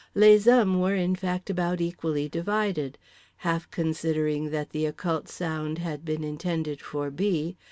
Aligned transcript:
Les 0.15 0.45
hommes 0.47 0.77
were 0.81 0.95
in 0.95 1.13
fact 1.15 1.47
about 1.47 1.79
equally 1.79 2.27
divided; 2.27 2.97
half 3.45 3.69
considering 3.69 4.49
that 4.49 4.71
the 4.71 4.87
occult 4.87 5.29
sound 5.29 5.77
had 5.77 6.03
been 6.03 6.23
intended 6.23 6.81
for 6.81 7.11
"B. 7.11 7.55